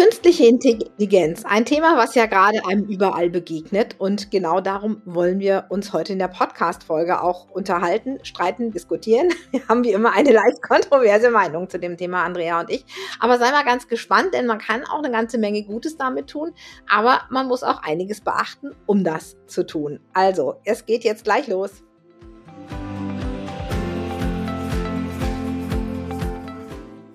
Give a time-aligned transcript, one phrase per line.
[0.00, 3.96] Künstliche Intelligenz, ein Thema, was ja gerade einem überall begegnet.
[3.98, 9.28] Und genau darum wollen wir uns heute in der Podcast-Folge auch unterhalten, streiten, diskutieren.
[9.50, 12.86] Wir haben wie immer eine leicht kontroverse Meinung zu dem Thema, Andrea und ich.
[13.18, 16.52] Aber sei mal ganz gespannt, denn man kann auch eine ganze Menge Gutes damit tun.
[16.88, 20.00] Aber man muss auch einiges beachten, um das zu tun.
[20.14, 21.84] Also, es geht jetzt gleich los.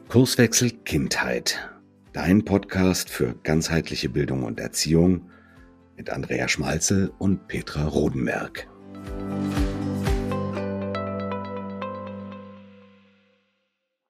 [0.07, 1.74] Kurswechsel Kindheit
[2.15, 5.29] Dein Podcast für ganzheitliche Bildung und Erziehung
[5.97, 8.69] mit Andrea Schmalzel und Petra Rodenberg.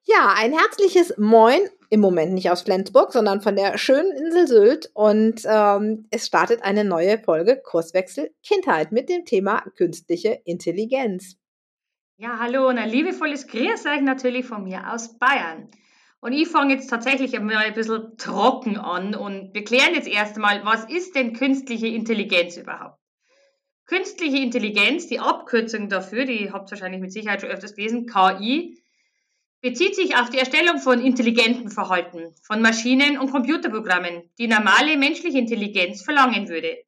[0.04, 1.58] Ja, ein herzliches Moin,
[1.90, 4.90] im Moment nicht aus Flensburg, sondern von der schönen Insel Sylt.
[4.94, 11.38] Und ähm, es startet eine neue Folge Kurswechsel Kindheit mit dem Thema künstliche Intelligenz.
[12.18, 15.68] Ja, hallo und ein liebevolles Grüß euch natürlich von mir aus Bayern.
[16.20, 20.36] Und ich fange jetzt tatsächlich einmal ein bisschen trocken an und wir klären jetzt erst
[20.36, 22.98] einmal, was ist denn künstliche Intelligenz überhaupt?
[23.86, 28.76] Künstliche Intelligenz, die Abkürzung dafür, die habt ihr wahrscheinlich mit Sicherheit schon öfters gelesen, KI,
[29.60, 35.38] bezieht sich auf die Erstellung von intelligenten Verhalten, von Maschinen und Computerprogrammen, die normale menschliche
[35.38, 36.78] Intelligenz verlangen würde.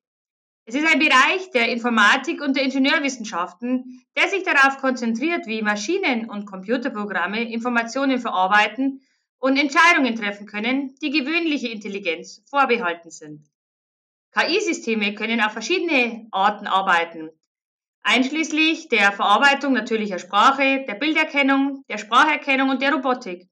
[0.64, 6.28] Es ist ein Bereich der Informatik und der Ingenieurwissenschaften, der sich darauf konzentriert, wie Maschinen
[6.28, 9.00] und Computerprogramme Informationen verarbeiten
[9.38, 13.48] und Entscheidungen treffen können, die gewöhnliche Intelligenz vorbehalten sind.
[14.32, 17.30] KI-Systeme können auf verschiedene Arten arbeiten,
[18.02, 23.48] einschließlich der Verarbeitung natürlicher Sprache, der Bilderkennung, der Spracherkennung und der Robotik.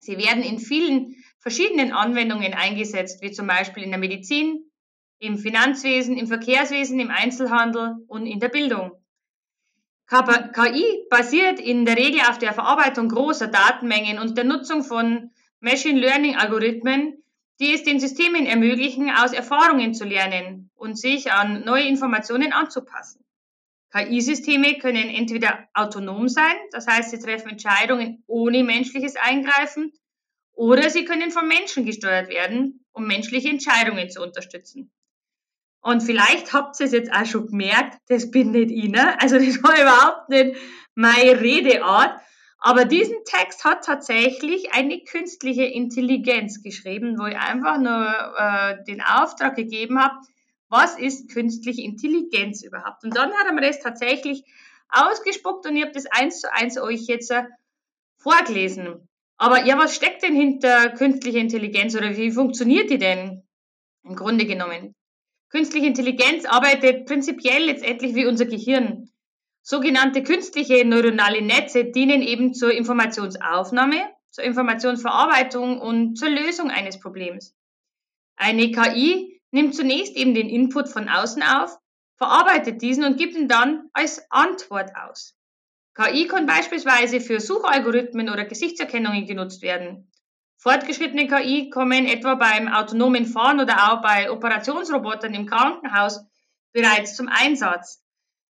[0.00, 4.70] Sie werden in vielen verschiedenen Anwendungen eingesetzt, wie zum Beispiel in der Medizin,
[5.20, 8.92] im Finanzwesen, im Verkehrswesen, im Einzelhandel und in der Bildung.
[10.08, 16.00] KI basiert in der Regel auf der Verarbeitung großer Datenmengen und der Nutzung von Machine
[16.00, 17.22] Learning Algorithmen,
[17.60, 23.22] die es den Systemen ermöglichen, aus Erfahrungen zu lernen und sich an neue Informationen anzupassen.
[23.90, 29.92] KI-Systeme können entweder autonom sein, das heißt, sie treffen Entscheidungen ohne menschliches Eingreifen,
[30.52, 34.90] oder sie können von Menschen gesteuert werden, um menschliche Entscheidungen zu unterstützen.
[35.80, 39.20] Und vielleicht habt ihr es jetzt auch schon gemerkt, das bin nicht ich, ne?
[39.20, 40.56] Also das war überhaupt nicht
[40.94, 42.20] meine Redeart.
[42.60, 49.00] Aber diesen Text hat tatsächlich eine künstliche Intelligenz geschrieben, wo ich einfach nur äh, den
[49.00, 50.16] Auftrag gegeben habe,
[50.68, 53.04] was ist künstliche Intelligenz überhaupt?
[53.04, 54.44] Und dann hat er mir das tatsächlich
[54.90, 57.44] ausgespuckt und ich habe das eins zu eins euch jetzt äh,
[58.18, 59.08] vorgelesen.
[59.36, 63.46] Aber ja, was steckt denn hinter künstlicher Intelligenz oder wie funktioniert die denn
[64.02, 64.94] im Grunde genommen?
[65.50, 69.10] Künstliche Intelligenz arbeitet prinzipiell letztendlich wie unser Gehirn.
[69.62, 77.54] Sogenannte künstliche neuronale Netze dienen eben zur Informationsaufnahme, zur Informationsverarbeitung und zur Lösung eines Problems.
[78.36, 81.78] Eine KI nimmt zunächst eben den Input von außen auf,
[82.16, 85.34] verarbeitet diesen und gibt ihn dann als Antwort aus.
[85.94, 90.10] KI kann beispielsweise für Suchalgorithmen oder Gesichtserkennungen genutzt werden.
[90.60, 96.20] Fortgeschrittene KI kommen etwa beim autonomen Fahren oder auch bei Operationsrobotern im Krankenhaus
[96.72, 98.02] bereits zum Einsatz.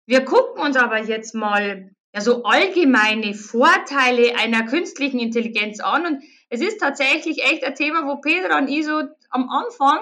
[0.04, 6.24] Wir gucken uns aber jetzt mal ja, so allgemeine Vorteile einer künstlichen Intelligenz an und
[6.48, 10.00] es ist tatsächlich echt ein Thema, wo Peter und ich so am Anfang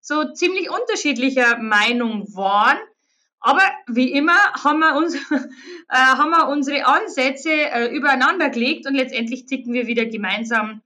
[0.00, 2.78] so ziemlich unterschiedlicher Meinung waren.
[3.40, 5.14] Aber wie immer haben wir, uns,
[5.88, 10.82] äh, haben wir unsere Ansätze äh, übereinander gelegt und letztendlich ticken wir wieder gemeinsam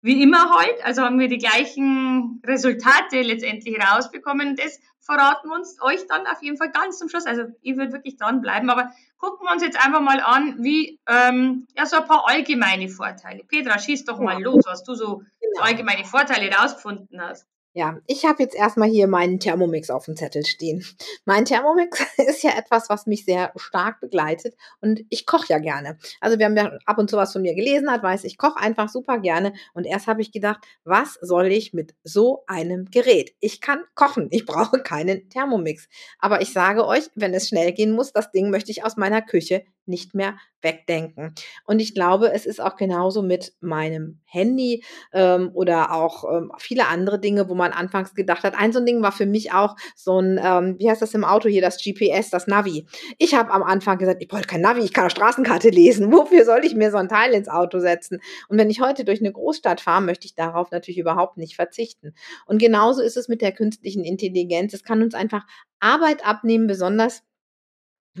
[0.00, 0.84] wie immer halt.
[0.84, 4.56] Also haben wir die gleichen Resultate letztendlich rausbekommen.
[4.56, 7.26] Das verraten wir uns euch dann auf jeden Fall ganz zum Schluss.
[7.26, 11.66] Also ich würde wirklich dranbleiben, aber gucken wir uns jetzt einfach mal an, wie ähm,
[11.76, 13.42] ja so ein paar allgemeine Vorteile.
[13.44, 15.62] Petra, schieß doch mal los, was du so genau.
[15.62, 17.46] allgemeine Vorteile rausgefunden hast.
[17.78, 20.84] Ja, ich habe jetzt erstmal hier meinen Thermomix auf dem Zettel stehen.
[21.24, 25.96] Mein Thermomix ist ja etwas, was mich sehr stark begleitet und ich koche ja gerne.
[26.20, 29.20] Also wer ab und zu was von mir gelesen hat, weiß, ich koche einfach super
[29.20, 33.36] gerne und erst habe ich gedacht, was soll ich mit so einem Gerät?
[33.38, 35.88] Ich kann kochen, ich brauche keinen Thermomix.
[36.18, 39.22] Aber ich sage euch, wenn es schnell gehen muss, das Ding möchte ich aus meiner
[39.22, 41.34] Küche nicht mehr wegdenken.
[41.64, 46.86] Und ich glaube, es ist auch genauso mit meinem Handy ähm, oder auch ähm, viele
[46.88, 48.54] andere Dinge, wo man anfangs gedacht hat.
[48.56, 51.24] Ein so ein Ding war für mich auch so ein, ähm, wie heißt das im
[51.24, 52.86] Auto hier, das GPS, das Navi.
[53.18, 56.12] Ich habe am Anfang gesagt, ich brauche kein Navi, ich kann eine Straßenkarte lesen.
[56.12, 58.20] Wofür soll ich mir so ein Teil ins Auto setzen?
[58.48, 62.14] Und wenn ich heute durch eine Großstadt fahre, möchte ich darauf natürlich überhaupt nicht verzichten.
[62.46, 64.74] Und genauso ist es mit der künstlichen Intelligenz.
[64.74, 65.44] Es kann uns einfach
[65.80, 67.22] Arbeit abnehmen, besonders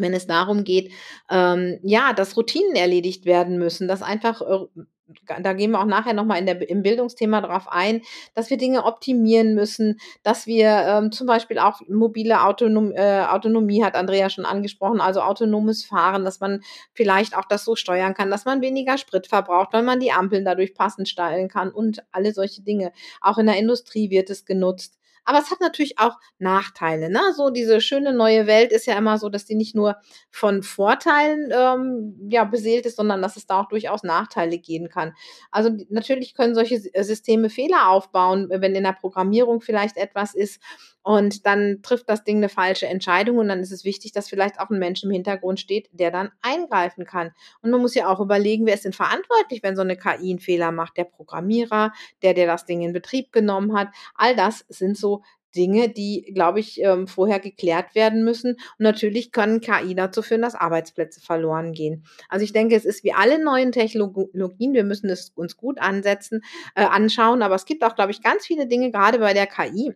[0.00, 0.92] wenn es darum geht,
[1.30, 4.66] ähm, ja, dass Routinen erledigt werden müssen, dass einfach äh,
[5.40, 8.02] da gehen wir auch nachher nochmal im Bildungsthema drauf ein,
[8.34, 13.82] dass wir Dinge optimieren müssen, dass wir ähm, zum Beispiel auch mobile Autonom, äh, Autonomie
[13.82, 16.60] hat Andrea schon angesprochen, also autonomes Fahren, dass man
[16.92, 20.44] vielleicht auch das so steuern kann, dass man weniger Sprit verbraucht, weil man die Ampeln
[20.44, 22.92] dadurch passend stellen kann und alle solche Dinge.
[23.20, 24.97] Auch in der Industrie wird es genutzt.
[25.28, 27.10] Aber es hat natürlich auch Nachteile.
[27.10, 27.20] Ne?
[27.36, 29.96] So diese schöne neue Welt ist ja immer so, dass die nicht nur
[30.30, 35.12] von Vorteilen ähm, ja, beseelt ist, sondern dass es da auch durchaus Nachteile geben kann.
[35.50, 40.62] Also natürlich können solche äh, Systeme Fehler aufbauen, wenn in der Programmierung vielleicht etwas ist
[41.08, 44.60] und dann trifft das Ding eine falsche Entscheidung und dann ist es wichtig, dass vielleicht
[44.60, 47.30] auch ein Mensch im Hintergrund steht, der dann eingreifen kann.
[47.62, 50.38] Und man muss ja auch überlegen, wer ist denn verantwortlich, wenn so eine KI einen
[50.38, 50.98] Fehler macht?
[50.98, 53.88] Der Programmierer, der, der das Ding in Betrieb genommen hat.
[54.16, 55.17] All das sind so
[55.56, 58.52] Dinge, die, glaube ich, ähm, vorher geklärt werden müssen.
[58.52, 62.04] Und natürlich können KI dazu führen, dass Arbeitsplätze verloren gehen.
[62.28, 66.42] Also ich denke, es ist wie alle neuen Technologien, wir müssen es uns gut ansetzen,
[66.74, 67.42] äh, anschauen.
[67.42, 69.94] Aber es gibt auch, glaube ich, ganz viele Dinge, gerade bei der KI,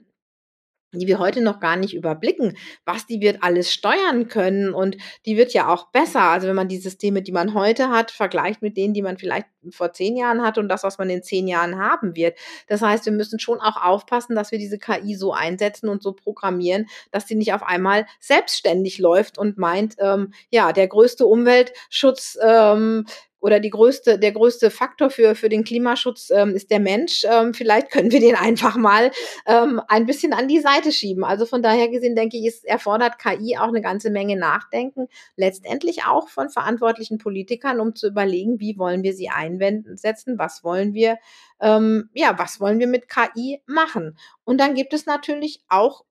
[1.00, 4.96] die wir heute noch gar nicht überblicken, was die wird alles steuern können und
[5.26, 6.22] die wird ja auch besser.
[6.22, 9.46] Also wenn man die Systeme, die man heute hat, vergleicht mit denen, die man vielleicht
[9.70, 12.36] vor zehn Jahren hatte und das, was man in zehn Jahren haben wird.
[12.66, 16.12] Das heißt, wir müssen schon auch aufpassen, dass wir diese KI so einsetzen und so
[16.12, 22.38] programmieren, dass sie nicht auf einmal selbstständig läuft und meint, ähm, ja, der größte Umweltschutz
[22.42, 23.06] ähm,
[23.42, 27.24] oder die größte, der größte Faktor für, für den Klimaschutz ähm, ist der Mensch.
[27.28, 29.10] Ähm, vielleicht können wir den einfach mal
[29.46, 31.24] ähm, ein bisschen an die Seite schieben.
[31.24, 36.04] Also von daher gesehen denke ich, es erfordert KI auch eine ganze Menge Nachdenken, letztendlich
[36.06, 41.18] auch von verantwortlichen Politikern, um zu überlegen, wie wollen wir sie einsetzen, was wollen wir,
[41.60, 44.16] ähm, ja, was wollen wir mit KI machen.
[44.44, 46.04] Und dann gibt es natürlich auch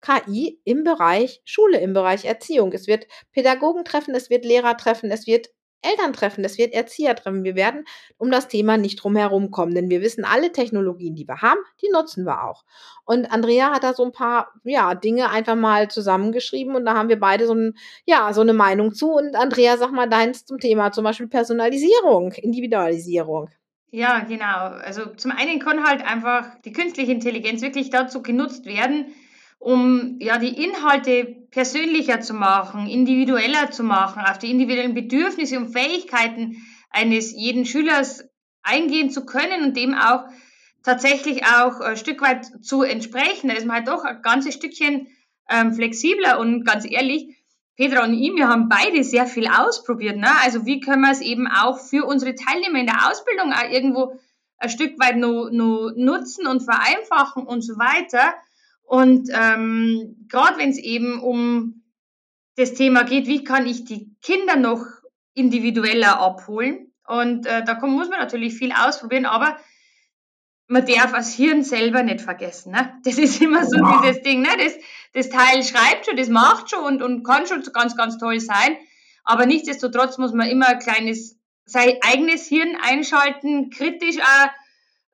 [0.00, 2.72] KI im Bereich Schule, im Bereich Erziehung.
[2.72, 5.50] Es wird Pädagogen treffen, es wird Lehrer treffen, es wird
[5.82, 7.44] Elterntreffen, das wird Erziehertreffen.
[7.44, 7.84] Wir werden
[8.18, 11.60] um das Thema nicht drum herum kommen, denn wir wissen, alle Technologien, die wir haben,
[11.82, 12.64] die nutzen wir auch.
[13.04, 17.08] Und Andrea hat da so ein paar ja, Dinge einfach mal zusammengeschrieben und da haben
[17.08, 17.74] wir beide so, ein,
[18.04, 19.12] ja, so eine Meinung zu.
[19.12, 23.50] Und Andrea, sag mal deins zum Thema, zum Beispiel Personalisierung, Individualisierung.
[23.94, 24.68] Ja, genau.
[24.82, 29.12] Also zum einen kann halt einfach die künstliche Intelligenz wirklich dazu genutzt werden,
[29.62, 35.72] um ja die Inhalte persönlicher zu machen, individueller zu machen, auf die individuellen Bedürfnisse und
[35.72, 36.56] Fähigkeiten
[36.90, 38.24] eines jeden Schülers
[38.64, 40.24] eingehen zu können und dem auch
[40.82, 43.48] tatsächlich auch ein Stück weit zu entsprechen.
[43.48, 45.06] Da ist man halt doch ein ganzes Stückchen
[45.48, 47.36] ähm, flexibler und ganz ehrlich,
[47.76, 50.16] Petra und ich, wir haben beide sehr viel ausprobiert.
[50.16, 50.28] Ne?
[50.42, 54.18] Also wie können wir es eben auch für unsere Teilnehmer in der Ausbildung auch irgendwo
[54.58, 58.34] ein Stück weit nur, nur nutzen und vereinfachen und so weiter.
[58.82, 61.82] Und ähm, gerade wenn es eben um
[62.56, 64.84] das Thema geht, wie kann ich die Kinder noch
[65.34, 66.92] individueller abholen?
[67.06, 69.56] Und äh, da muss man natürlich viel ausprobieren, aber
[70.68, 72.72] man darf das Hirn selber nicht vergessen.
[72.72, 72.98] Ne?
[73.04, 74.00] Das ist immer so ja.
[74.02, 74.42] dieses Ding.
[74.42, 74.48] Ne?
[74.58, 74.74] Das,
[75.12, 78.76] das Teil schreibt schon, das macht schon und, und kann schon ganz, ganz toll sein.
[79.24, 84.48] Aber nichtsdestotrotz muss man immer ein kleines, sein eigenes Hirn einschalten, kritisch auch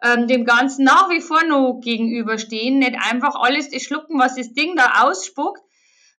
[0.03, 4.53] ähm, dem Ganzen nach wie vor noch gegenüberstehen, nicht einfach alles das schlucken, was das
[4.53, 5.61] Ding da ausspuckt,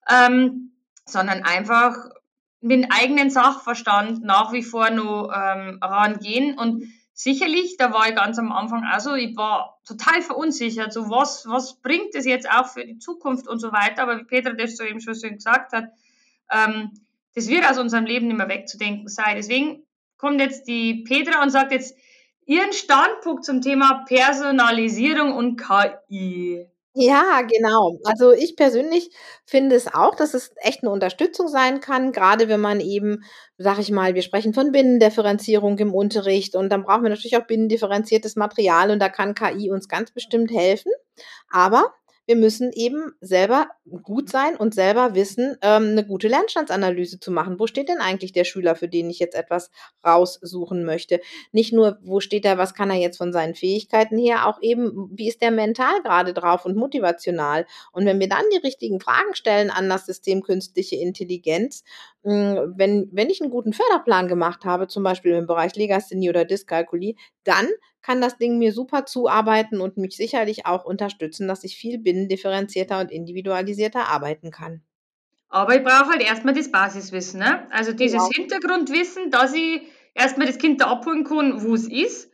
[0.10, 0.74] ähm,
[1.06, 1.96] sondern einfach
[2.62, 6.58] mit dem eigenen Sachverstand nach wie vor noch ähm, rangehen.
[6.58, 6.84] Und
[7.14, 11.80] sicherlich, da war ich ganz am Anfang also, ich war total verunsichert, so was, was
[11.82, 14.84] bringt es jetzt auch für die Zukunft und so weiter, aber wie Peter das so
[14.84, 15.86] eben schon so gesagt hat,
[16.52, 16.92] ähm,
[17.36, 19.36] das wird aus unserem Leben nicht mehr wegzudenken sein.
[19.38, 19.84] Deswegen
[20.18, 21.96] kommt jetzt die Petra und sagt jetzt,
[22.50, 26.68] Ihren Standpunkt zum Thema Personalisierung und KI.
[26.96, 28.00] Ja, genau.
[28.04, 29.12] Also ich persönlich
[29.46, 33.24] finde es auch, dass es echt eine Unterstützung sein kann, gerade wenn man eben,
[33.60, 37.46] sag ich mal, wir sprechen von Binnendifferenzierung im Unterricht und dann brauchen wir natürlich auch
[37.46, 40.92] binnendifferenziertes Material und da kann KI uns ganz bestimmt helfen.
[41.52, 41.94] Aber
[42.30, 43.70] wir müssen eben selber
[44.04, 47.60] gut sein und selber wissen, ähm, eine gute Lernstandsanalyse zu machen.
[47.60, 49.72] Wo steht denn eigentlich der Schüler, für den ich jetzt etwas
[50.06, 51.22] raussuchen möchte?
[51.54, 55.10] Nicht nur, wo steht er, was kann er jetzt von seinen Fähigkeiten her, auch eben,
[55.12, 57.66] wie ist der mental gerade drauf und motivational.
[57.94, 61.84] Und wenn wir dann die richtigen Fragen stellen an das System künstliche Intelligenz,
[62.24, 67.16] wenn, wenn ich einen guten Förderplan gemacht habe, zum Beispiel im Bereich Legasthenie oder Dyskalkulie,
[67.44, 67.68] dann
[68.02, 73.00] kann das Ding mir super zuarbeiten und mich sicherlich auch unterstützen, dass ich viel binnendifferenzierter
[73.00, 74.82] und individualisierter arbeiten kann.
[75.50, 77.40] Aber ich brauche halt erstmal das Basiswissen.
[77.40, 77.68] Ne?
[77.72, 78.30] Also dieses genau.
[78.36, 79.82] Hintergrundwissen, dass ich
[80.14, 82.32] erstmal das Kind da abholen kann, wo es ist,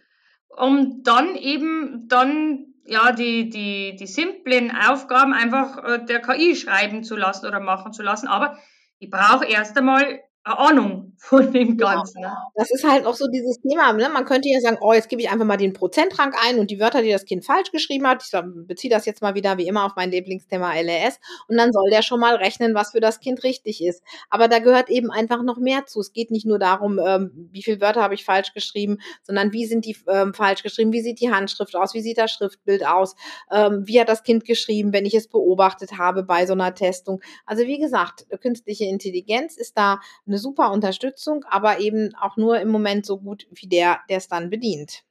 [0.50, 7.04] um dann eben dann ja die, die, die simplen Aufgaben einfach äh, der KI schreiben
[7.04, 8.28] zu lassen oder machen zu lassen.
[8.28, 8.58] Aber
[9.06, 12.22] ich brauche erst einmal Ahnung von dem Ganzen.
[12.22, 13.94] Ja, das ist halt auch so dieses Thema.
[13.94, 14.10] Ne?
[14.10, 16.80] Man könnte ja sagen, oh, jetzt gebe ich einfach mal den Prozentrang ein und die
[16.80, 18.24] Wörter, die das Kind falsch geschrieben hat.
[18.24, 18.32] Ich
[18.68, 21.20] beziehe das jetzt mal wieder wie immer auf mein Lieblingsthema LRS.
[21.48, 24.04] Und dann soll der schon mal rechnen, was für das Kind richtig ist.
[24.30, 26.00] Aber da gehört eben einfach noch mehr zu.
[26.00, 29.66] Es geht nicht nur darum, ähm, wie viele Wörter habe ich falsch geschrieben, sondern wie
[29.66, 33.16] sind die ähm, falsch geschrieben, wie sieht die Handschrift aus, wie sieht das Schriftbild aus,
[33.52, 37.22] ähm, wie hat das Kind geschrieben, wenn ich es beobachtet habe bei so einer Testung.
[37.48, 42.70] Also wie gesagt, künstliche Intelligenz ist da eine super Unterstützung, aber eben auch nur im
[42.70, 45.04] Moment so gut wie der, der es dann bedient.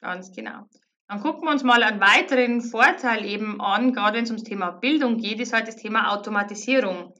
[0.00, 0.68] Ganz genau.
[1.08, 4.70] Dann gucken wir uns mal einen weiteren Vorteil eben an, gerade wenn es ums Thema
[4.70, 7.14] Bildung geht, ist halt das Thema Automatisierung.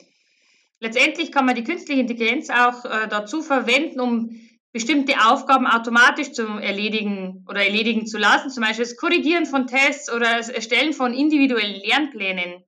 [0.81, 4.41] Letztendlich kann man die künstliche Intelligenz auch äh, dazu verwenden, um
[4.73, 10.13] bestimmte Aufgaben automatisch zu erledigen oder erledigen zu lassen, zum Beispiel das Korrigieren von Tests
[10.13, 12.64] oder das Erstellen von individuellen Lernplänen.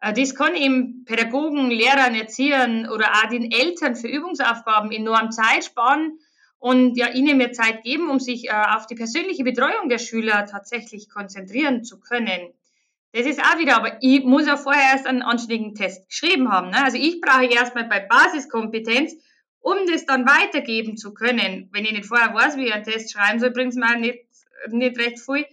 [0.00, 5.64] Äh, das kann eben Pädagogen, Lehrern, Erziehern oder auch den Eltern für Übungsaufgaben enorm Zeit
[5.64, 6.18] sparen
[6.58, 10.46] und ja ihnen mehr Zeit geben, um sich äh, auf die persönliche Betreuung der Schüler
[10.46, 12.52] tatsächlich konzentrieren zu können.
[13.12, 16.70] Das ist auch wieder, aber ich muss ja vorher erst einen anständigen Test geschrieben haben.
[16.70, 16.84] Ne?
[16.84, 19.14] Also ich brauche erstmal bei Basiskompetenz,
[19.60, 21.68] um das dann weitergeben zu können.
[21.72, 24.18] Wenn ich nicht vorher weiß, wie ich einen Test schreiben soll, bringt es mir nicht,
[24.68, 25.46] nicht recht viel,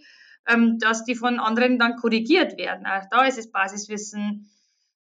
[0.48, 2.86] ähm, dass die von anderen dann korrigiert werden.
[2.86, 4.50] Auch da ist das Basiswissen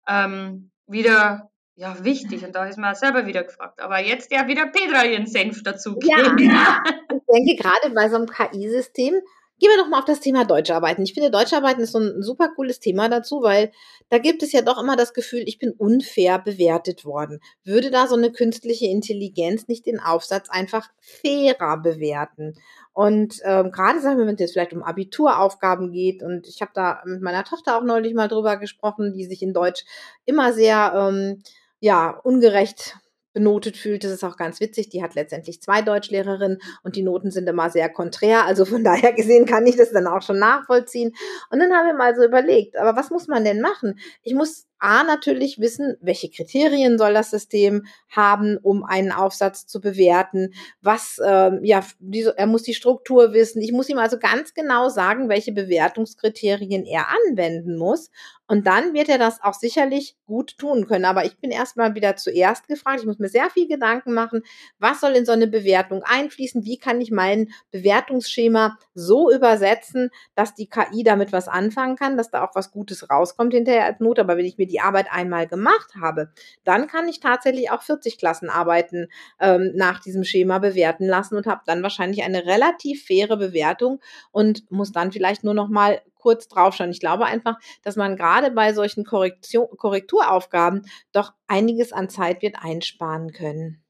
[0.07, 3.79] ähm, wieder ja, wichtig und da ist man selber wieder gefragt.
[3.81, 5.97] Aber jetzt ja wieder Petra ihren Senf dazu.
[6.03, 9.21] Ja, ja, ich denke gerade bei so einem KI-System,
[9.59, 11.03] Gehen wir doch mal auf das Thema Deutscharbeiten.
[11.03, 13.73] Ich finde, Deutscharbeiten ist so ein super cooles Thema dazu, weil
[14.07, 17.41] da gibt es ja doch immer das Gefühl, ich bin unfair bewertet worden.
[17.65, 22.55] Würde da so eine künstliche Intelligenz nicht den Aufsatz einfach fairer bewerten?
[22.99, 26.71] Und ähm, gerade sagen wir, wenn es jetzt vielleicht um Abituraufgaben geht, und ich habe
[26.73, 29.85] da mit meiner Tochter auch neulich mal drüber gesprochen, die sich in Deutsch
[30.25, 31.41] immer sehr ähm,
[31.79, 32.97] ja ungerecht
[33.31, 34.03] benotet fühlt.
[34.03, 34.89] Das ist auch ganz witzig.
[34.89, 38.45] Die hat letztendlich zwei Deutschlehrerinnen und die Noten sind immer sehr konträr.
[38.45, 41.13] Also von daher gesehen kann ich das dann auch schon nachvollziehen.
[41.49, 43.97] Und dann haben wir mal so überlegt, aber was muss man denn machen?
[44.23, 49.81] Ich muss A natürlich wissen, welche Kriterien soll das System haben, um einen Aufsatz zu
[49.81, 50.53] bewerten.
[50.81, 53.61] Was, ähm, ja, diese, er muss die Struktur wissen.
[53.61, 58.09] Ich muss ihm also ganz genau sagen, welche Bewertungskriterien er anwenden muss.
[58.49, 61.05] Und dann wird er das auch sicherlich gut tun können.
[61.05, 63.01] Aber ich bin erstmal wieder zuerst gefragt.
[63.01, 64.41] Ich muss mir sehr viel Gedanken machen,
[64.79, 66.65] was soll in so eine Bewertung einfließen?
[66.65, 72.31] Wie kann ich mein Bewertungsschema so übersetzen, dass die KI damit was anfangen kann, dass
[72.31, 74.17] da auch was Gutes rauskommt hinterher als Not.
[74.17, 76.31] Aber wenn ich mir die Arbeit einmal gemacht habe,
[76.63, 79.07] dann kann ich tatsächlich auch 40 Klassenarbeiten
[79.39, 83.99] ähm, nach diesem Schema bewerten lassen und habe dann wahrscheinlich eine relativ faire Bewertung
[84.31, 86.91] und muss dann vielleicht nur noch mal kurz draufschauen.
[86.91, 92.57] Ich glaube einfach, dass man gerade bei solchen Korrektion, Korrekturaufgaben doch einiges an Zeit wird
[92.61, 93.83] einsparen können.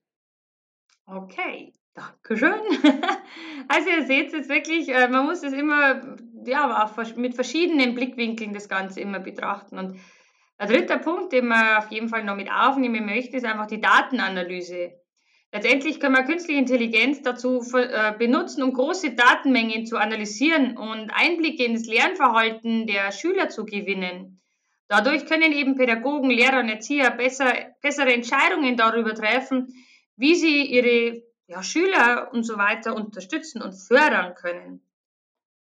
[1.05, 2.53] Okay, Dankeschön.
[3.71, 6.01] Also ihr seht jetzt wirklich, äh, man muss es immer
[6.45, 9.77] ja, mit verschiedenen Blickwinkeln das Ganze immer betrachten.
[9.77, 9.99] Und
[10.59, 13.79] der dritte Punkt, den man auf jeden Fall noch mit aufnehmen möchte, ist einfach die
[13.79, 14.91] Datenanalyse.
[15.51, 21.63] Letztendlich können wir künstliche Intelligenz dazu äh, benutzen, um große Datenmengen zu analysieren und Einblicke
[21.63, 24.39] in das Lernverhalten der Schüler zu gewinnen.
[24.87, 27.51] Dadurch können eben Pädagogen, Lehrer und Erzieher besser,
[27.81, 29.73] bessere Entscheidungen darüber treffen,
[30.17, 34.81] wie sie ihre ja, Schüler und so weiter unterstützen und fördern können.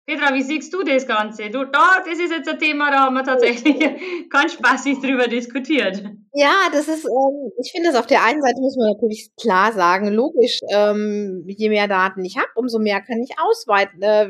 [0.08, 1.50] Petra, wie siehst du das Ganze?
[1.50, 3.78] Du, da, das ist jetzt ein Thema, da haben wir tatsächlich
[4.30, 6.02] ganz spaßig drüber diskutiert.
[6.40, 9.74] Ja, das ist, ähm, ich finde das auf der einen Seite muss man natürlich klar
[9.74, 14.30] sagen, logisch, ähm, je mehr Daten ich habe, umso mehr kann ich ausweiten, äh.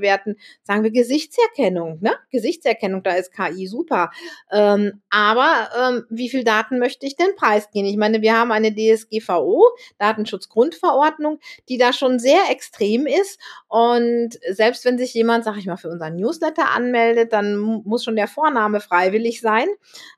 [0.63, 2.13] Sagen wir Gesichtserkennung, ne?
[2.31, 4.09] Gesichtserkennung, da ist KI super.
[4.53, 7.89] Ähm, aber ähm, wie viel Daten möchte ich denn preisgeben?
[7.89, 9.65] Ich meine, wir haben eine DSGVO,
[9.97, 13.37] Datenschutzgrundverordnung, die da schon sehr extrem ist.
[13.67, 18.15] Und selbst wenn sich jemand, sag ich mal, für unseren Newsletter anmeldet, dann muss schon
[18.15, 19.67] der Vorname freiwillig sein.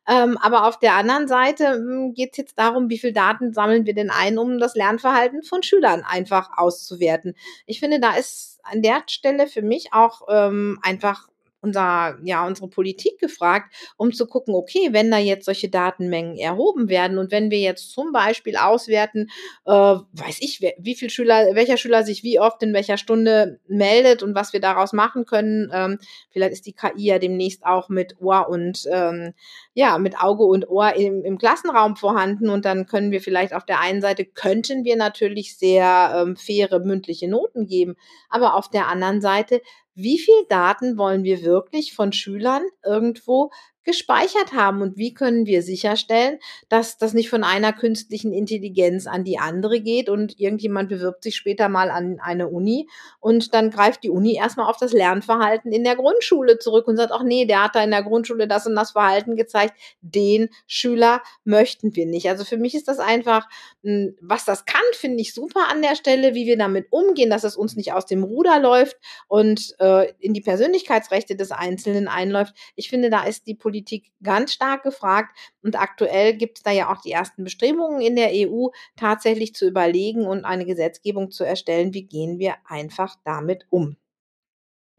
[0.07, 1.78] Ähm, aber auf der anderen Seite
[2.13, 5.63] geht es jetzt darum, wie viel Daten sammeln wir denn ein, um das Lernverhalten von
[5.63, 7.35] Schülern einfach auszuwerten.
[7.65, 11.27] Ich finde, da ist an der Stelle für mich auch ähm, einfach
[11.61, 16.89] unser, ja, unsere Politik gefragt, um zu gucken, okay, wenn da jetzt solche Datenmengen erhoben
[16.89, 19.29] werden und wenn wir jetzt zum Beispiel auswerten,
[19.65, 24.23] äh, weiß ich, wie viel Schüler, welcher Schüler sich wie oft in welcher Stunde meldet
[24.23, 25.99] und was wir daraus machen können, ähm,
[26.29, 29.33] vielleicht ist die KI ja demnächst auch mit Ohr und ähm,
[29.73, 33.65] ja, mit Auge und Ohr im, im Klassenraum vorhanden und dann können wir vielleicht auf
[33.65, 37.95] der einen Seite könnten wir natürlich sehr ähm, faire mündliche Noten geben,
[38.29, 39.61] aber auf der anderen Seite
[40.01, 43.51] wie viel Daten wollen wir wirklich von Schülern irgendwo
[43.89, 46.37] gespeichert haben und wie können wir sicherstellen,
[46.69, 51.35] dass das nicht von einer künstlichen Intelligenz an die andere geht und irgendjemand bewirbt sich
[51.35, 52.87] später mal an eine Uni
[53.19, 57.11] und dann greift die Uni erstmal auf das Lernverhalten in der Grundschule zurück und sagt,
[57.11, 61.23] ach nee, der hat da in der Grundschule das und das Verhalten gezeigt, den Schüler
[61.43, 62.29] möchten wir nicht.
[62.29, 63.49] Also für mich ist das einfach,
[63.81, 67.43] hm, was das kann, finde ich super an der Stelle, wie wir damit umgehen, dass
[67.43, 72.53] es uns nicht aus dem Ruder läuft und äh, in die Persönlichkeitsrechte des Einzelnen einläuft.
[72.75, 73.78] Ich finde, da ist die Politik
[74.23, 78.29] ganz stark gefragt und aktuell gibt es da ja auch die ersten Bestrebungen in der
[78.33, 83.97] EU, tatsächlich zu überlegen und eine Gesetzgebung zu erstellen, wie gehen wir einfach damit um.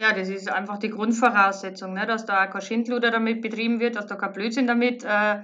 [0.01, 4.07] Ja, das ist einfach die Grundvoraussetzung, ne, dass da kein Schindluder damit betrieben wird, dass
[4.07, 5.43] da kein Blödsinn damit äh,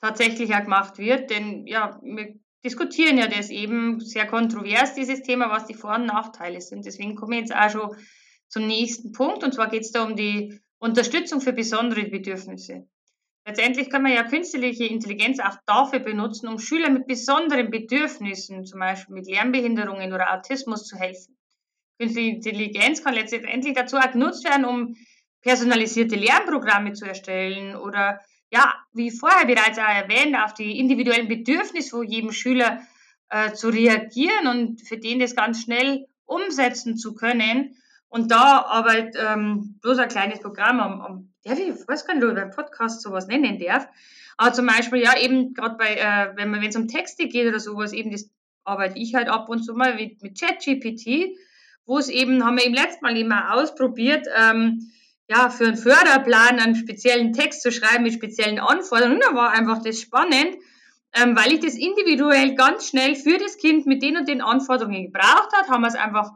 [0.00, 1.28] tatsächlich auch gemacht wird.
[1.28, 2.34] Denn ja, wir
[2.64, 6.86] diskutieren ja das eben sehr kontrovers, dieses Thema, was die Vor- und Nachteile sind.
[6.86, 7.96] Deswegen komme ich jetzt auch schon
[8.48, 9.44] zum nächsten Punkt.
[9.44, 12.86] Und zwar geht es da um die Unterstützung für besondere Bedürfnisse.
[13.46, 18.80] Letztendlich kann man ja künstliche Intelligenz auch dafür benutzen, um Schülern mit besonderen Bedürfnissen, zum
[18.80, 21.38] Beispiel mit Lernbehinderungen oder Autismus, zu helfen.
[21.98, 24.96] Künstliche Intelligenz kann letztendlich dazu auch genutzt werden, um
[25.42, 31.90] personalisierte Lernprogramme zu erstellen oder ja, wie vorher bereits auch erwähnt, auf die individuellen Bedürfnisse
[31.90, 32.82] von jedem Schüler
[33.28, 37.76] äh, zu reagieren und für den das ganz schnell umsetzen zu können.
[38.16, 42.24] Und da aber ähm, bloß ein kleines Programm am, am darf ich, weiß gar nicht,
[42.24, 43.86] ob ich beim Podcast sowas nennen darf.
[44.38, 47.92] Aber zum Beispiel, ja, eben gerade bei, äh, wenn es um Texte geht oder sowas,
[47.92, 48.30] eben das
[48.64, 51.36] arbeite ich halt ab und zu mal mit, mit ChatGPT,
[51.84, 54.90] wo es eben, haben wir im letzten Mal immer ausprobiert, ähm,
[55.28, 59.16] ja, für einen Förderplan einen speziellen Text zu schreiben mit speziellen Anforderungen.
[59.16, 60.56] Und da war einfach das spannend,
[61.12, 65.12] ähm, weil ich das individuell ganz schnell für das Kind mit den und den Anforderungen
[65.12, 66.32] gebraucht hat, haben wir es einfach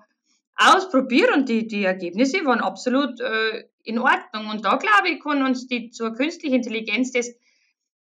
[0.61, 4.49] ausprobiert und die, die Ergebnisse waren absolut äh, in Ordnung.
[4.51, 7.31] Und da glaube ich, kann uns die zur künstlichen Intelligenz das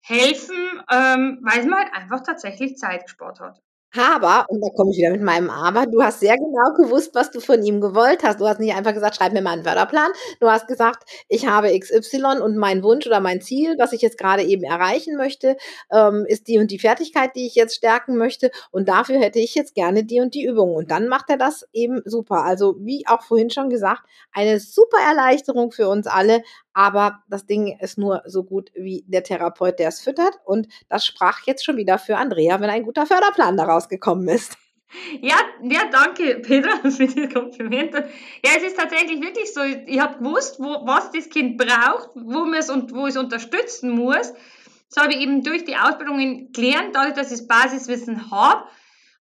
[0.00, 3.62] helfen, ähm, weil man halt einfach tatsächlich Zeit gespart hat.
[3.94, 7.30] Aber, und da komme ich wieder mit meinem Aber, du hast sehr genau gewusst, was
[7.30, 8.40] du von ihm gewollt hast.
[8.40, 10.10] Du hast nicht einfach gesagt, schreib mir mal einen Förderplan.
[10.40, 14.16] Du hast gesagt, ich habe XY und mein Wunsch oder mein Ziel, was ich jetzt
[14.16, 15.58] gerade eben erreichen möchte,
[15.90, 18.50] ähm, ist die und die Fertigkeit, die ich jetzt stärken möchte.
[18.70, 20.74] Und dafür hätte ich jetzt gerne die und die Übung.
[20.74, 22.44] Und dann macht er das eben super.
[22.44, 26.42] Also, wie auch vorhin schon gesagt, eine super Erleichterung für uns alle,
[26.74, 30.40] aber das Ding ist nur so gut wie der Therapeut, der es füttert.
[30.44, 34.56] Und das sprach jetzt schon wieder für Andrea, wenn ein guter Förderplan daraus gekommen ist.
[35.22, 38.10] Ja, ja, danke, Petra, für die Komplimente.
[38.44, 39.62] Ja, es ist tatsächlich wirklich so.
[39.62, 44.34] Ich habe gewusst, wo, was das Kind braucht, wo es und wo es unterstützen muss.
[44.90, 48.64] Das habe ich eben durch die Ausbildungen gelernt, dadurch, dass ich das Basiswissen habe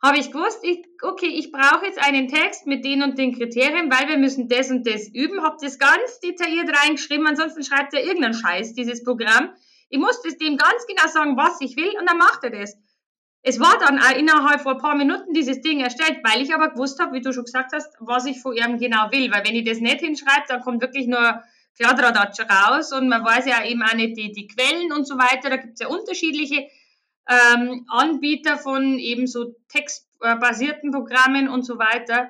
[0.03, 3.91] habe ich gewusst, ich, okay, ich brauche jetzt einen Text mit den und den Kriterien,
[3.91, 8.03] weil wir müssen das und das üben, habe das ganz detailliert reingeschrieben, ansonsten schreibt er
[8.03, 9.51] irgendeinen Scheiß, dieses Programm.
[9.91, 12.77] Ich muss das dem ganz genau sagen, was ich will und dann macht er das.
[13.43, 16.71] Es war dann auch innerhalb von ein paar Minuten dieses Ding erstellt, weil ich aber
[16.71, 19.31] gewusst habe, wie du schon gesagt hast, was ich von ihm genau will.
[19.33, 21.43] Weil wenn ich das nicht hinschreibe, dann kommt wirklich nur
[21.79, 25.49] Kladradatsch raus und man weiß ja eben auch nicht die, die Quellen und so weiter.
[25.49, 26.69] Da gibt es ja unterschiedliche
[27.31, 32.29] ähm, Anbieter von eben so textbasierten Programmen und so weiter.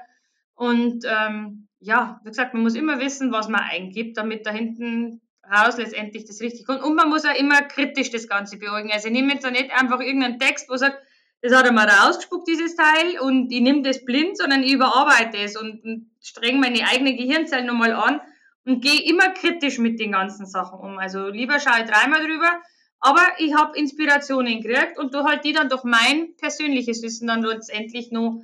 [0.55, 5.23] Und ähm, ja, wie gesagt, man muss immer wissen, was man eingibt, damit da hinten
[5.51, 6.83] raus letztendlich das richtig kommt.
[6.83, 8.91] Und man muss auch immer kritisch das Ganze beäugen.
[8.93, 10.99] Also ich nehme jetzt da nicht einfach irgendeinen Text, wo sagt,
[11.43, 15.39] das hat er mal rausgespuckt, dieses Teil, und ich nehme das blind, sondern ich überarbeite
[15.39, 18.21] es und, und streng meine eigene Gehirnzellen nochmal an
[18.67, 20.99] und gehe immer kritisch mit den ganzen Sachen um.
[20.99, 22.61] Also lieber schaue ich dreimal drüber,
[23.01, 27.43] aber ich habe Inspirationen gekriegt und du halt die dann durch mein persönliches Wissen dann
[27.43, 28.43] letztendlich nur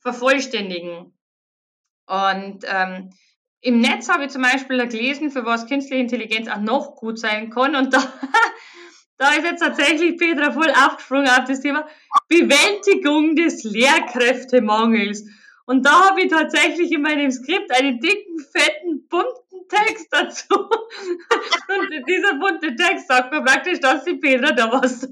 [0.00, 1.12] vervollständigen.
[2.06, 3.10] Und ähm,
[3.60, 7.50] im Netz habe ich zum Beispiel gelesen, für was künstliche Intelligenz auch noch gut sein
[7.50, 7.74] kann.
[7.76, 8.12] Und da,
[9.18, 11.86] da ist jetzt tatsächlich Petra voll aufgesprungen auf das Thema
[12.28, 15.24] Bewältigung des Lehrkräftemangels.
[15.66, 20.54] Und da habe ich tatsächlich in meinem Skript einen dicken, fetten, bunten Text dazu.
[20.54, 25.08] Und dieser bunte Text sagt mir praktisch, dass die Petra da was,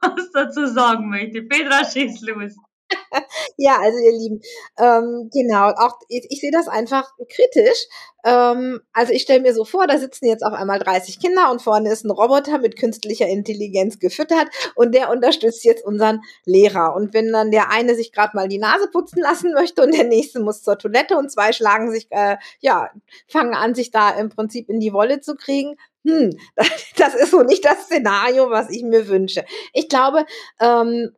[0.00, 1.42] was dazu sagen möchte.
[1.42, 2.56] Petra, schieß los.
[3.56, 4.40] ja, also ihr Lieben,
[4.78, 7.86] ähm, genau, auch ich, ich sehe das einfach kritisch.
[8.24, 11.62] Ähm, also ich stelle mir so vor, da sitzen jetzt auf einmal 30 Kinder und
[11.62, 16.94] vorne ist ein Roboter mit künstlicher Intelligenz gefüttert und der unterstützt jetzt unseren Lehrer.
[16.94, 20.04] Und wenn dann der eine sich gerade mal die Nase putzen lassen möchte und der
[20.04, 22.90] nächste muss zur Toilette und zwei schlagen sich, äh, ja,
[23.28, 26.30] fangen an, sich da im Prinzip in die Wolle zu kriegen, hm,
[26.96, 29.44] das ist so nicht das Szenario, was ich mir wünsche.
[29.72, 30.24] Ich glaube,
[30.60, 31.10] ähm,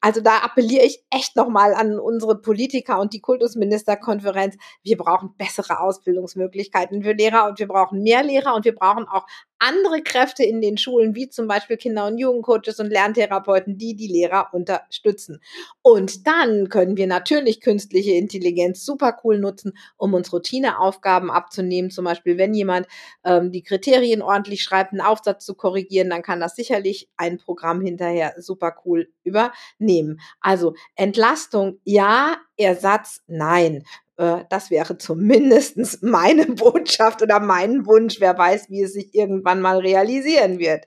[0.00, 4.56] also da appelliere ich echt nochmal an unsere Politiker und die Kultusministerkonferenz.
[4.82, 9.26] Wir brauchen bessere Ausbildungsmöglichkeiten für Lehrer und wir brauchen mehr Lehrer und wir brauchen auch
[9.58, 14.08] andere Kräfte in den Schulen, wie zum Beispiel Kinder- und Jugendcoaches und Lerntherapeuten, die die
[14.08, 15.40] Lehrer unterstützen.
[15.82, 21.90] Und dann können wir natürlich künstliche Intelligenz super cool nutzen, um uns Routineaufgaben abzunehmen.
[21.90, 22.86] Zum Beispiel, wenn jemand
[23.24, 27.80] ähm, die Kriterien ordentlich schreibt, einen Aufsatz zu korrigieren, dann kann das sicherlich ein Programm
[27.80, 30.20] hinterher super cool übernehmen.
[30.40, 33.84] Also Entlastung ja, Ersatz nein.
[34.16, 38.16] Äh, das wäre zumindest meine Botschaft oder mein Wunsch.
[38.20, 40.84] Wer weiß, wie es sich irgendwann mal realisieren wird.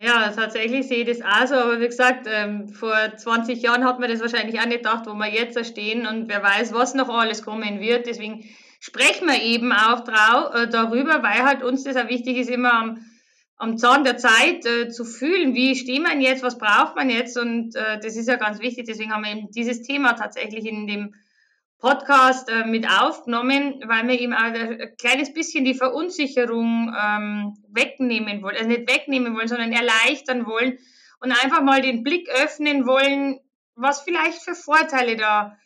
[0.00, 4.00] Ja, tatsächlich sehe ich das auch so, aber wie gesagt, ähm, vor 20 Jahren hat
[4.00, 7.08] man das wahrscheinlich auch nicht gedacht, wo wir jetzt stehen und wer weiß, was noch
[7.08, 8.06] alles kommen wird.
[8.06, 8.44] Deswegen
[8.80, 13.06] sprechen wir eben auch äh, darüber, weil halt uns das auch wichtig ist, immer am,
[13.56, 17.38] am Zahn der Zeit äh, zu fühlen, wie steht man jetzt, was braucht man jetzt
[17.38, 18.84] und das ist ja ganz wichtig.
[18.86, 21.14] Deswegen haben wir eben dieses Thema tatsächlich in dem
[21.84, 28.42] Podcast äh, mit aufgenommen, weil wir eben auch ein kleines bisschen die Verunsicherung ähm, wegnehmen
[28.42, 30.78] wollen, also nicht wegnehmen wollen, sondern erleichtern wollen
[31.20, 33.38] und einfach mal den Blick öffnen wollen,
[33.74, 35.58] was vielleicht für Vorteile da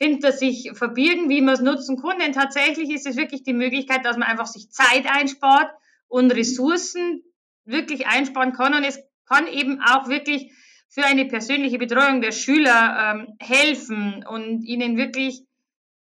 [0.00, 2.18] hinter sich verbirgen, wie man es nutzen kann.
[2.18, 5.70] Denn tatsächlich ist es wirklich die Möglichkeit, dass man einfach sich Zeit einspart
[6.06, 7.22] und Ressourcen
[7.66, 8.72] wirklich einsparen kann.
[8.72, 10.50] Und es kann eben auch wirklich
[10.88, 15.44] für eine persönliche Betreuung der Schüler ähm, helfen und ihnen wirklich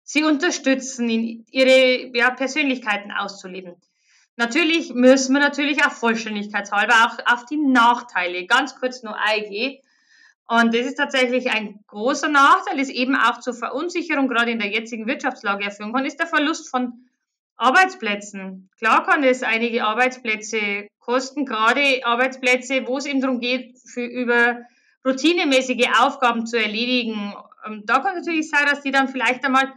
[0.04, 3.74] sie unterstützen, in ihre ja, Persönlichkeiten auszuleben.
[4.36, 9.78] Natürlich müssen wir natürlich auch vollständigkeitshalber auch auf die Nachteile ganz kurz nur eingehen.
[10.46, 14.70] Und das ist tatsächlich ein großer Nachteil, ist eben auch zur Verunsicherung gerade in der
[14.70, 17.08] jetzigen Wirtschaftslage erführen kann, ist der Verlust von
[17.56, 18.68] Arbeitsplätzen.
[18.78, 24.58] Klar kann es einige Arbeitsplätze kosten, gerade Arbeitsplätze, wo es eben darum geht, für über
[25.06, 27.34] routinemäßige Aufgaben zu erledigen.
[27.64, 29.72] Und da kann es natürlich sein, dass die dann vielleicht einmal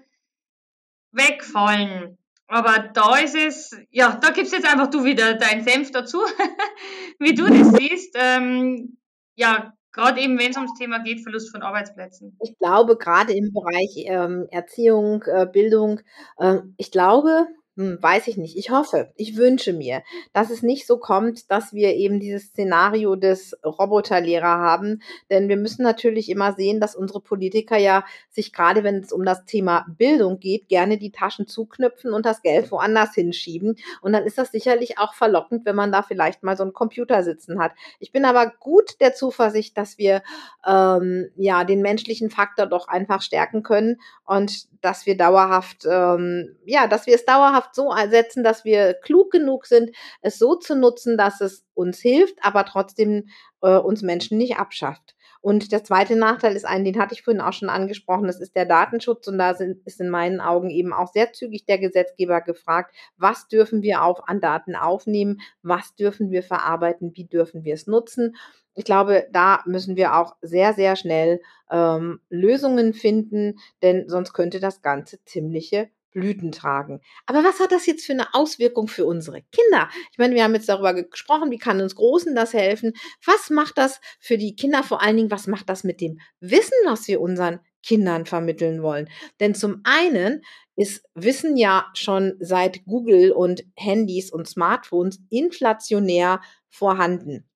[1.12, 2.17] wegfallen.
[2.48, 6.20] Aber da ist es, ja, da gibst jetzt einfach du wieder deinen Senf dazu,
[7.20, 8.15] wie du das siehst.
[8.17, 8.98] Ähm,
[9.36, 12.38] ja, gerade eben, wenn es ums Thema geht, Verlust von Arbeitsplätzen.
[12.41, 16.00] Ich glaube, gerade im Bereich ähm, Erziehung, äh, Bildung,
[16.38, 18.58] äh, ich glaube, hm, weiß ich nicht.
[18.58, 20.02] Ich hoffe, ich wünsche mir,
[20.34, 25.04] dass es nicht so kommt, dass wir eben dieses Szenario des Roboterlehrer haben.
[25.30, 29.24] Denn wir müssen natürlich immer sehen, dass unsere Politiker ja sich gerade, wenn es um
[29.24, 33.76] das Thema Bildung geht, gerne die Taschen zuknüpfen und das Geld woanders hinschieben.
[34.02, 37.22] Und dann ist das sicherlich auch verlockend, wenn man da vielleicht mal so einen Computer
[37.22, 37.74] sitzen hat.
[38.00, 40.24] Ich bin aber gut der Zuversicht, dass wir
[40.66, 46.88] ähm, ja den menschlichen Faktor doch einfach stärken können und dass wir dauerhaft, ähm, ja,
[46.88, 51.18] dass wir es dauerhaft so ersetzen, dass wir klug genug sind, es so zu nutzen,
[51.18, 53.28] dass es uns hilft, aber trotzdem
[53.62, 55.16] äh, uns Menschen nicht abschafft.
[55.40, 58.56] Und der zweite Nachteil ist ein, den hatte ich vorhin auch schon angesprochen, das ist
[58.56, 59.28] der Datenschutz.
[59.28, 63.48] Und da sind, ist in meinen Augen eben auch sehr zügig der Gesetzgeber gefragt, was
[63.48, 68.36] dürfen wir auf, an Daten aufnehmen, was dürfen wir verarbeiten, wie dürfen wir es nutzen
[68.78, 74.60] ich glaube, da müssen wir auch sehr, sehr schnell ähm, Lösungen finden, denn sonst könnte
[74.60, 77.00] das Ganze ziemliche Blüten tragen.
[77.28, 79.88] Aber was hat das jetzt für eine Auswirkung für unsere Kinder?
[80.12, 82.94] Ich meine, wir haben jetzt darüber gesprochen, wie kann uns Großen das helfen?
[83.24, 85.32] Was macht das für die Kinder vor allen Dingen?
[85.32, 89.10] Was macht das mit dem Wissen, was wir unseren Kindern vermitteln wollen?
[89.40, 90.42] Denn zum einen
[90.76, 97.48] ist Wissen ja schon seit Google und Handys und Smartphones inflationär vorhanden.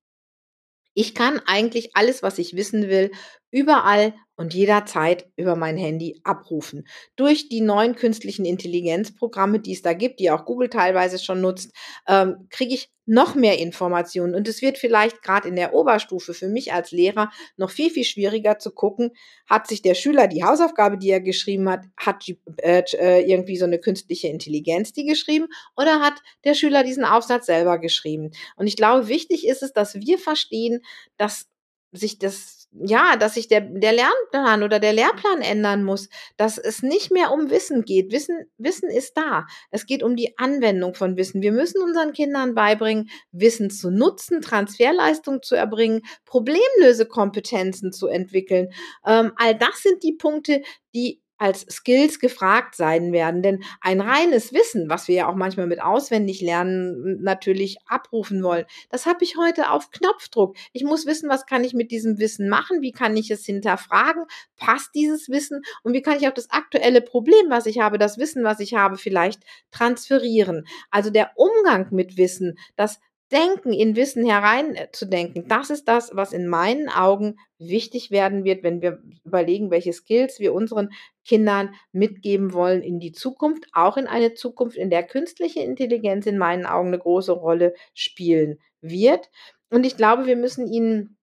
[0.93, 3.12] Ich kann eigentlich alles, was ich wissen will,
[3.51, 6.88] überall und jederzeit über mein Handy abrufen.
[7.15, 11.71] Durch die neuen künstlichen Intelligenzprogramme, die es da gibt, die auch Google teilweise schon nutzt,
[12.08, 14.36] ähm, kriege ich noch mehr Informationen.
[14.36, 18.06] Und es wird vielleicht gerade in der Oberstufe für mich als Lehrer noch viel, viel
[18.06, 19.12] schwieriger zu gucken,
[19.50, 22.24] hat sich der Schüler die Hausaufgabe, die er geschrieben hat, hat
[22.62, 26.13] äh, äh, irgendwie so eine künstliche Intelligenz die geschrieben oder hat
[26.45, 28.32] der Schüler diesen Aufsatz selber geschrieben.
[28.56, 30.82] Und ich glaube, wichtig ist es, dass wir verstehen,
[31.17, 31.50] dass
[31.91, 36.07] sich das ja, dass sich der, der Lernplan oder der Lehrplan ändern muss,
[36.38, 38.12] dass es nicht mehr um Wissen geht.
[38.12, 39.45] Wissen, Wissen ist da.
[39.71, 41.41] Es geht um die Anwendung von Wissen.
[41.41, 48.69] Wir müssen unseren Kindern beibringen, Wissen zu nutzen, Transferleistung zu erbringen, Problemlösekompetenzen zu entwickeln.
[49.05, 50.62] Ähm, all das sind die Punkte,
[50.93, 53.41] die als Skills gefragt sein werden.
[53.41, 58.65] Denn ein reines Wissen, was wir ja auch manchmal mit auswendig lernen, natürlich abrufen wollen,
[58.91, 60.56] das habe ich heute auf Knopfdruck.
[60.71, 64.25] Ich muss wissen, was kann ich mit diesem Wissen machen, wie kann ich es hinterfragen,
[64.56, 68.19] passt dieses Wissen und wie kann ich auch das aktuelle Problem, was ich habe, das
[68.19, 70.67] Wissen, was ich habe, vielleicht transferieren.
[70.91, 72.99] Also der Umgang mit Wissen, das
[73.32, 78.82] Denken in Wissen hereinzudenken, das ist das, was in meinen Augen wichtig werden wird, wenn
[78.82, 80.89] wir überlegen, welche Skills wir unseren
[81.25, 86.38] Kindern mitgeben wollen in die Zukunft, auch in eine Zukunft, in der künstliche Intelligenz in
[86.38, 89.29] meinen Augen eine große Rolle spielen wird.
[89.69, 91.17] Und ich glaube, wir müssen ihnen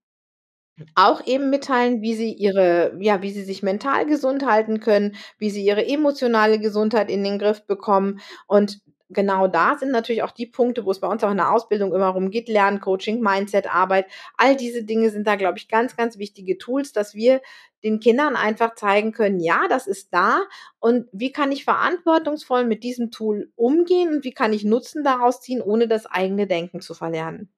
[0.94, 5.50] auch eben mitteilen, wie sie ihre, ja, wie sie sich mental gesund halten können, wie
[5.50, 8.20] sie ihre emotionale Gesundheit in den Griff bekommen.
[8.46, 11.52] Und genau da sind natürlich auch die Punkte, wo es bei uns auch in der
[11.52, 14.06] Ausbildung immer rumgeht, Lerncoaching, Mindset, Arbeit.
[14.36, 17.40] All diese Dinge sind da, glaube ich, ganz, ganz wichtige Tools, dass wir
[17.84, 20.40] den Kindern einfach zeigen können, ja, das ist da
[20.80, 25.40] und wie kann ich verantwortungsvoll mit diesem Tool umgehen und wie kann ich Nutzen daraus
[25.40, 27.52] ziehen, ohne das eigene Denken zu verlernen.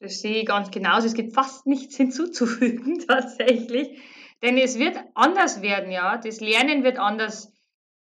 [0.00, 1.06] Das sehe ich ganz genauso.
[1.06, 3.98] Es gibt fast nichts hinzuzufügen tatsächlich.
[4.42, 6.18] Denn es wird anders werden, ja.
[6.18, 7.52] Das Lernen wird anders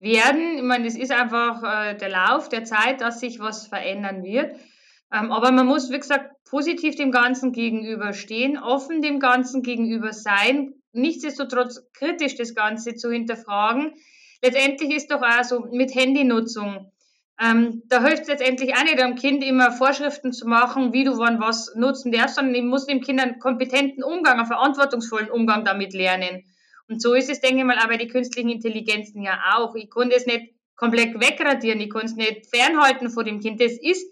[0.02, 0.56] werden.
[0.56, 4.54] Ich meine, das ist einfach äh, der Lauf der Zeit, dass sich was verändern wird.
[5.12, 10.74] Ähm, aber man muss, wie gesagt, positiv dem Ganzen gegenüberstehen, offen dem Ganzen gegenüber sein,
[10.92, 13.94] nichtsdestotrotz kritisch das Ganze zu hinterfragen.
[14.42, 16.92] Letztendlich ist doch auch so mit Handynutzung
[17.42, 21.18] ähm, da hilft es letztendlich auch nicht, dem Kind immer Vorschriften zu machen, wie du
[21.18, 25.64] wann was nutzen darfst, sondern ich muss dem Kind einen kompetenten Umgang, einen verantwortungsvollen Umgang
[25.64, 26.44] damit lernen.
[26.88, 29.74] Und so ist es, denke ich mal, auch bei den künstlichen Intelligenzen ja auch.
[29.74, 33.60] Ich konnte es nicht komplett wegradieren, ich konnte es nicht fernhalten vor dem Kind.
[33.60, 34.06] Das ist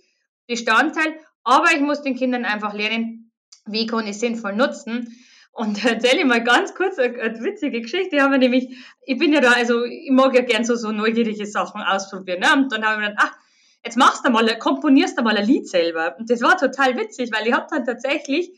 [0.46, 3.33] Bestandteil, aber ich muss den Kindern einfach lernen,
[3.66, 5.16] wie kann ich sinnvoll nutzen.
[5.52, 8.20] Und erzähle ich mal ganz kurz eine, eine witzige Geschichte.
[8.20, 11.46] Haben wir nämlich, ich bin ja da, also ich mag ja gern so, so neugierige
[11.46, 12.40] Sachen ausprobieren.
[12.40, 12.52] Ne?
[12.52, 13.37] Und dann habe ich mir gedacht, ach,
[13.85, 16.16] jetzt machst du mal, komponierst du mal ein Lied selber.
[16.18, 18.52] Und das war total witzig, weil ich habe dann tatsächlich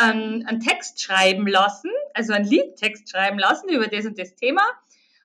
[0.00, 4.62] ähm, einen Text schreiben lassen, also einen Liedtext schreiben lassen über das und das Thema.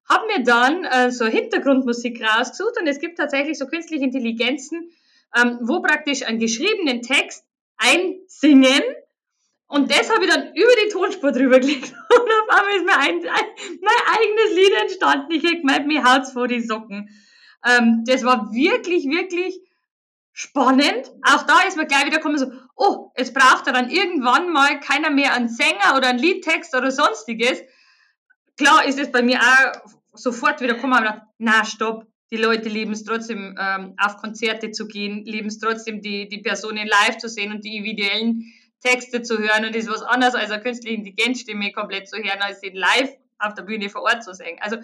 [0.08, 4.89] Habe mir dann äh, so Hintergrundmusik rausgesucht und es gibt tatsächlich so künstliche Intelligenzen,
[5.36, 7.45] ähm, wo praktisch einen geschriebenen Text
[7.78, 8.82] einsingen
[9.71, 11.93] und das habe ich dann über die Tonspur drüber gelegt.
[12.10, 15.32] Und auf einmal ist mir ein, ein, mein eigenes Lied entstanden.
[15.32, 17.08] Ich hätte gemeint, mir haut's vor die Socken.
[17.63, 19.62] Ähm, das war wirklich, wirklich
[20.34, 21.12] spannend.
[21.24, 24.80] Auch da ist mir gleich wieder gekommen so, oh, jetzt braucht er dann irgendwann mal
[24.80, 27.62] keiner mehr einen Sänger oder einen Liedtext oder sonstiges.
[28.58, 32.06] Klar ist es bei mir auch sofort wieder gekommen, aber na, stopp.
[32.32, 36.42] Die Leute lieben es trotzdem, ähm, auf Konzerte zu gehen, lieben es trotzdem, die, die
[36.42, 40.52] Personen live zu sehen und die individuellen Texte zu hören und ist was anderes als
[40.52, 44.34] eine künstliche Intelligenzstimme komplett zu hören, als den live auf der Bühne vor Ort zu
[44.34, 44.60] singen.
[44.62, 44.78] Also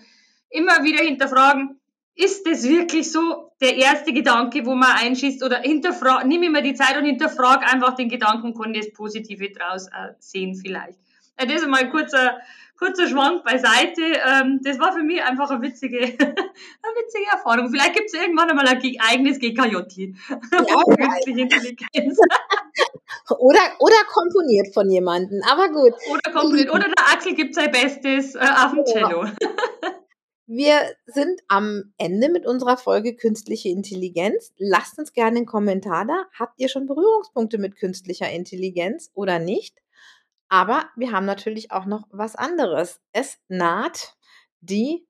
[0.50, 1.80] immer wieder hinterfragen,
[2.16, 6.74] ist das wirklich so der erste Gedanke, wo man einschießt oder hinterfrag, nimm immer die
[6.74, 10.98] Zeit und hinterfrag einfach den Gedanken, kann das Positive draus äh, sehen vielleicht.
[11.40, 12.38] Ja, das ist mal ein kurzer,
[12.78, 14.02] kurzer Schwank beiseite.
[14.02, 17.70] Ähm, das war für mich einfach eine witzige, eine witzige Erfahrung.
[17.70, 19.40] Vielleicht gibt es irgendwann einmal ein eigenes.
[19.42, 19.50] Ja,
[20.98, 22.18] künstliche Intelligenz.
[23.40, 25.94] oder, oder komponiert von jemandem, aber gut.
[26.10, 26.70] Oder komponiert.
[26.70, 29.26] Oder der Axel gibt sein Bestes äh, auf dem Cello.
[30.48, 34.54] Wir sind am Ende mit unserer Folge Künstliche Intelligenz.
[34.58, 36.26] Lasst uns gerne einen Kommentar da.
[36.38, 39.82] Habt ihr schon Berührungspunkte mit künstlicher Intelligenz oder nicht?
[40.48, 43.02] Aber wir haben natürlich auch noch was anderes.
[43.12, 44.16] Es naht
[44.62, 45.08] die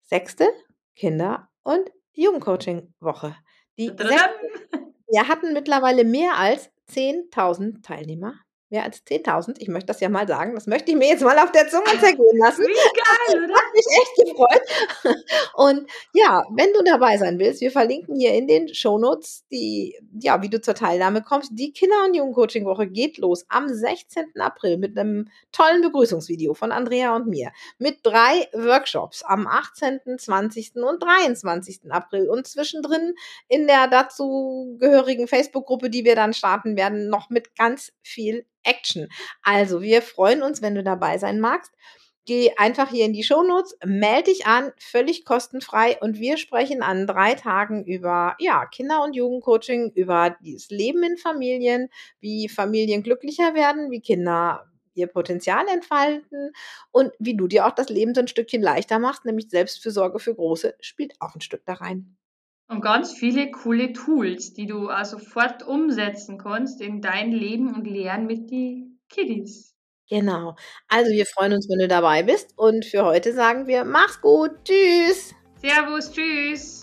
[0.00, 0.48] sechste
[0.96, 3.36] Kinder- und Jugendcoaching-Woche.
[3.78, 8.34] Die wir hatten mittlerweile mehr als 10.000 Teilnehmer
[8.70, 9.56] mehr als 10.000.
[9.58, 10.54] Ich möchte das ja mal sagen.
[10.54, 12.62] Das möchte ich mir jetzt mal auf der Zunge zergehen lassen.
[12.62, 13.54] Wie geil, oder?
[13.54, 15.24] Hat mich echt gefreut.
[15.54, 20.40] Und ja, wenn du dabei sein willst, wir verlinken hier in den Shownotes die, ja,
[20.42, 21.50] wie du zur Teilnahme kommst.
[21.54, 24.26] Die Kinder- und Jugendcoaching-Woche geht los am 16.
[24.38, 27.50] April mit einem tollen Begrüßungsvideo von Andrea und mir.
[27.78, 30.76] Mit drei Workshops am 18., 20.
[30.76, 31.90] und 23.
[31.90, 32.28] April.
[32.28, 33.14] Und zwischendrin
[33.48, 39.08] in der dazu gehörigen Facebook-Gruppe, die wir dann starten werden, noch mit ganz viel Action.
[39.42, 41.72] Also, wir freuen uns, wenn du dabei sein magst.
[42.26, 47.06] Geh einfach hier in die Shownotes, melde dich an, völlig kostenfrei und wir sprechen an
[47.06, 51.88] drei Tagen über ja, Kinder- und Jugendcoaching, über das Leben in Familien,
[52.20, 56.52] wie Familien glücklicher werden, wie Kinder ihr Potenzial entfalten
[56.92, 60.34] und wie du dir auch das Leben so ein Stückchen leichter machst, nämlich Selbstfürsorge für
[60.34, 62.16] Große spielt auch ein Stück da rein.
[62.70, 67.84] Und ganz viele coole Tools, die du auch sofort umsetzen kannst in dein Leben und
[67.84, 69.74] lernen mit den Kiddies.
[70.08, 70.54] Genau.
[70.86, 72.52] Also wir freuen uns, wenn du dabei bist.
[72.56, 74.52] Und für heute sagen wir, mach's gut.
[74.64, 75.34] Tschüss.
[75.60, 76.79] Servus, tschüss.